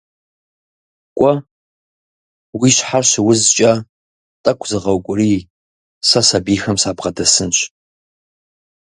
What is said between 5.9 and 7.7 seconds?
сэ сэбийхэм сабгъэдэсынщ.